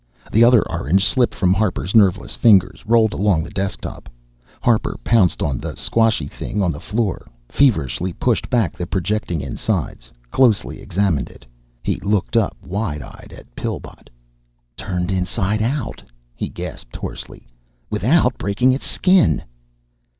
The 0.31 0.43
other 0.43 0.63
orange 0.67 1.05
slipped 1.05 1.35
from 1.35 1.53
Harper's 1.53 1.93
nerveless 1.93 2.33
fingers, 2.33 2.83
rolled 2.87 3.13
along 3.13 3.43
the 3.43 3.51
desk 3.51 3.81
top. 3.81 4.09
Harper 4.63 4.97
pounced 5.03 5.43
on 5.43 5.59
the 5.59 5.75
squashy 5.75 6.27
thing 6.27 6.59
on 6.59 6.71
the 6.71 6.79
floor, 6.79 7.27
feverishly 7.49 8.11
pushed 8.11 8.49
back 8.49 8.75
the 8.75 8.87
projecting 8.87 9.41
insides, 9.41 10.11
closely 10.31 10.79
examined 10.81 11.29
it. 11.29 11.45
He 11.83 11.99
looked 11.99 12.35
up 12.35 12.57
wide 12.65 13.03
eyed 13.03 13.31
at 13.31 13.55
Pillbot. 13.55 14.09
"Turned 14.75 15.11
inside 15.11 15.61
out," 15.61 16.01
he 16.33 16.49
gasped 16.49 16.95
hoarsely, 16.95 17.45
"without 17.91 18.39
breaking 18.39 18.71
its 18.73 18.87
skin!" 18.89 19.43